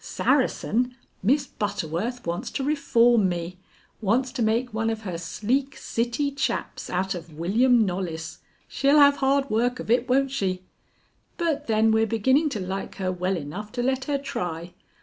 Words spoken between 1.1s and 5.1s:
Miss Butterworth wants to reform me; wants to make one of